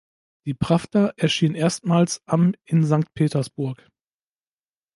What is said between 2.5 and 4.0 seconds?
in Sankt Petersburg.